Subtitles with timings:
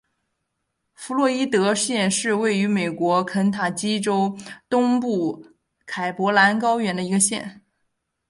[0.95, 4.35] 弗洛伊德县是位于美国肯塔基州
[4.67, 5.45] 东部
[5.85, 7.61] 坎伯兰高原的一个县。